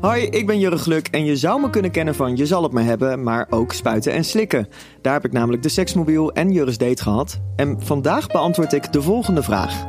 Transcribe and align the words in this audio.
Hoi, 0.00 0.22
ik 0.22 0.46
ben 0.46 0.58
Jurre 0.58 0.78
Gluk 0.78 1.08
en 1.08 1.24
je 1.24 1.36
zou 1.36 1.60
me 1.60 1.70
kunnen 1.70 1.90
kennen 1.90 2.14
van 2.14 2.36
Je 2.36 2.46
zal 2.46 2.62
het 2.62 2.72
me 2.72 2.82
hebben, 2.82 3.22
maar 3.22 3.46
ook 3.50 3.72
spuiten 3.72 4.12
en 4.12 4.24
slikken. 4.24 4.68
Daar 5.00 5.12
heb 5.12 5.24
ik 5.24 5.32
namelijk 5.32 5.62
de 5.62 5.68
seksmobiel 5.68 6.32
en 6.32 6.52
Jurre's 6.52 6.78
date 6.78 7.02
gehad. 7.02 7.40
En 7.56 7.82
vandaag 7.82 8.26
beantwoord 8.26 8.72
ik 8.72 8.92
de 8.92 9.02
volgende 9.02 9.42
vraag. 9.42 9.86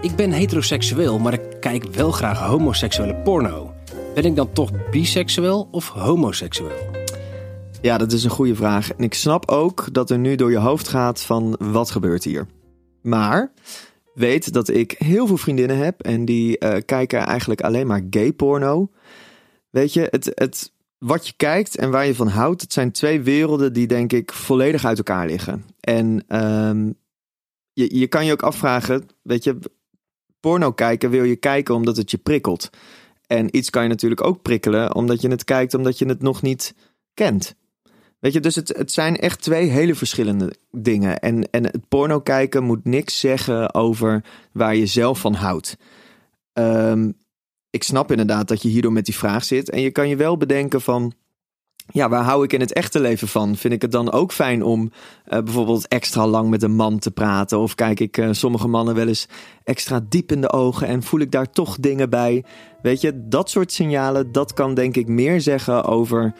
Ik 0.00 0.16
ben 0.16 0.32
heteroseksueel, 0.32 1.18
maar 1.18 1.32
ik 1.32 1.60
kijk 1.60 1.84
wel 1.84 2.10
graag 2.10 2.38
homoseksuele 2.38 3.14
porno. 3.14 3.72
Ben 4.14 4.24
ik 4.24 4.36
dan 4.36 4.52
toch 4.52 4.70
biseksueel 4.90 5.68
of 5.70 5.88
homoseksueel? 5.88 6.90
Ja, 7.82 7.98
dat 7.98 8.12
is 8.12 8.24
een 8.24 8.30
goede 8.30 8.54
vraag. 8.54 8.92
En 8.92 9.04
ik 9.04 9.14
snap 9.14 9.50
ook 9.50 9.88
dat 9.92 10.10
er 10.10 10.18
nu 10.18 10.34
door 10.34 10.50
je 10.50 10.58
hoofd 10.58 10.88
gaat 10.88 11.20
van 11.20 11.56
wat 11.58 11.90
gebeurt 11.90 12.24
hier. 12.24 12.46
Maar 13.02 13.52
weet 14.14 14.52
dat 14.52 14.68
ik 14.68 14.94
heel 14.98 15.26
veel 15.26 15.36
vriendinnen 15.36 15.78
heb 15.78 16.00
en 16.00 16.24
die 16.24 16.58
eh, 16.58 16.82
kijken 16.84 17.20
eigenlijk 17.20 17.60
alleen 17.60 17.86
maar 17.86 18.06
gay 18.10 18.32
porno. 18.32 18.90
Weet 19.70 19.92
je, 19.92 20.08
het, 20.10 20.32
het, 20.34 20.72
wat 20.98 21.26
je 21.26 21.32
kijkt 21.36 21.76
en 21.76 21.90
waar 21.90 22.06
je 22.06 22.14
van 22.14 22.28
houdt, 22.28 22.60
het 22.60 22.72
zijn 22.72 22.92
twee 22.92 23.20
werelden 23.20 23.72
die 23.72 23.86
denk 23.86 24.12
ik 24.12 24.32
volledig 24.32 24.84
uit 24.84 24.98
elkaar 24.98 25.26
liggen. 25.26 25.64
En 25.80 26.24
ehm, 26.28 26.92
je, 27.72 27.98
je 27.98 28.06
kan 28.06 28.24
je 28.24 28.32
ook 28.32 28.42
afvragen, 28.42 29.06
weet 29.22 29.44
je, 29.44 29.58
porno 30.40 30.72
kijken 30.72 31.10
wil 31.10 31.24
je 31.24 31.36
kijken 31.36 31.74
omdat 31.74 31.96
het 31.96 32.10
je 32.10 32.18
prikkelt. 32.18 32.70
En 33.26 33.56
iets 33.56 33.70
kan 33.70 33.82
je 33.82 33.88
natuurlijk 33.88 34.24
ook 34.24 34.42
prikkelen 34.42 34.94
omdat 34.94 35.20
je 35.20 35.28
het 35.28 35.44
kijkt 35.44 35.74
omdat 35.74 35.98
je 35.98 36.06
het 36.06 36.22
nog 36.22 36.42
niet 36.42 36.74
kent. 37.14 37.54
Weet 38.18 38.32
je, 38.32 38.40
dus 38.40 38.54
het, 38.54 38.68
het 38.68 38.92
zijn 38.92 39.16
echt 39.16 39.42
twee 39.42 39.68
hele 39.68 39.94
verschillende 39.94 40.52
dingen. 40.70 41.18
En, 41.18 41.50
en 41.50 41.64
het 41.64 41.88
porno 41.88 42.20
kijken 42.20 42.62
moet 42.62 42.84
niks 42.84 43.20
zeggen 43.20 43.74
over 43.74 44.24
waar 44.52 44.76
je 44.76 44.86
zelf 44.86 45.20
van 45.20 45.34
houdt. 45.34 45.76
Um, 46.52 47.16
ik 47.70 47.82
snap 47.82 48.10
inderdaad 48.10 48.48
dat 48.48 48.62
je 48.62 48.68
hierdoor 48.68 48.92
met 48.92 49.04
die 49.04 49.16
vraag 49.16 49.44
zit. 49.44 49.70
En 49.70 49.80
je 49.80 49.90
kan 49.90 50.08
je 50.08 50.16
wel 50.16 50.36
bedenken 50.36 50.80
van. 50.80 51.12
Ja, 51.92 52.08
waar 52.08 52.22
hou 52.22 52.44
ik 52.44 52.52
in 52.52 52.60
het 52.60 52.72
echte 52.72 53.00
leven 53.00 53.28
van? 53.28 53.56
Vind 53.56 53.74
ik 53.74 53.82
het 53.82 53.92
dan 53.92 54.12
ook 54.12 54.32
fijn 54.32 54.62
om 54.62 54.82
uh, 55.28 55.42
bijvoorbeeld 55.42 55.88
extra 55.88 56.26
lang 56.26 56.50
met 56.50 56.62
een 56.62 56.74
man 56.74 56.98
te 56.98 57.10
praten? 57.10 57.58
Of 57.58 57.74
kijk 57.74 58.00
ik 58.00 58.16
uh, 58.16 58.28
sommige 58.30 58.68
mannen 58.68 58.94
wel 58.94 59.08
eens 59.08 59.28
extra 59.64 60.00
diep 60.08 60.32
in 60.32 60.40
de 60.40 60.52
ogen 60.52 60.86
en 60.86 61.02
voel 61.02 61.20
ik 61.20 61.30
daar 61.30 61.50
toch 61.50 61.76
dingen 61.80 62.10
bij? 62.10 62.44
Weet 62.82 63.00
je, 63.00 63.28
dat 63.28 63.50
soort 63.50 63.72
signalen, 63.72 64.32
dat 64.32 64.54
kan 64.54 64.74
denk 64.74 64.96
ik 64.96 65.08
meer 65.08 65.40
zeggen 65.40 65.84
over 65.84 66.34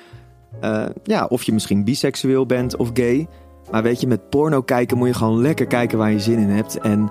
uh, 0.64 0.86
ja, 1.02 1.24
of 1.24 1.42
je 1.42 1.52
misschien 1.52 1.84
biseksueel 1.84 2.47
bent 2.47 2.76
of 2.76 2.91
gay. 2.94 3.28
Maar 3.70 3.82
weet 3.82 4.00
je, 4.00 4.06
met 4.06 4.30
porno 4.30 4.62
kijken 4.62 4.98
moet 4.98 5.08
je 5.08 5.14
gewoon 5.14 5.41
lekker 5.41 5.66
kijken 5.66 5.98
waar 5.98 6.12
je 6.12 6.20
zin 6.20 6.38
in 6.38 6.48
hebt. 6.48 6.78
En 6.78 7.10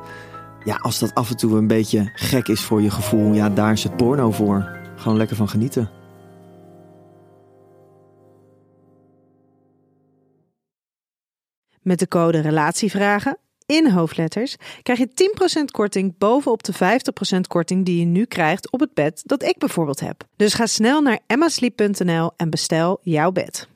ja, 0.64 0.76
als 0.76 1.00
dat 1.00 1.14
af 1.14 1.30
en 1.30 1.38
toe 1.38 1.58
een 1.58 1.68
beetje 1.68 2.12
gek 2.14 2.48
is 2.48 2.62
voor 2.62 2.82
je 2.82 2.90
gevoel, 2.90 3.34
ja, 3.34 3.50
daar 3.50 3.72
is 3.72 3.84
het 3.84 3.98
porno 3.98 4.32
voor. 4.32 4.78
Gewoon 4.96 5.18
lekker 5.18 5.36
van 5.36 5.50
genieten. 5.50 5.90
Met 11.82 12.00
de 12.00 12.08
code 12.08 12.40
RELATIEVRAGEN 12.40 13.38
in 13.66 13.90
hoofdletters 13.90 14.56
krijg 14.82 15.00
je 15.00 15.10
10% 15.62 15.64
korting 15.72 16.18
bovenop 16.18 16.64
de 16.64 16.74
50% 17.38 17.40
korting 17.48 17.86
die 17.86 18.00
je 18.00 18.06
nu 18.06 18.26
krijgt 18.26 18.72
op 18.72 18.80
het 18.80 18.94
bed 18.94 19.22
dat 19.26 19.44
ik 19.44 19.58
bijvoorbeeld 19.58 20.00
heb. 20.00 20.24
Dus 20.36 20.54
ga 20.54 20.66
snel 20.66 21.02
naar 21.02 21.20
emmasleep.nl 21.28 22.32
en 22.38 22.50
bestel 22.50 23.00
jouw 23.02 23.32
bed. 23.32 23.70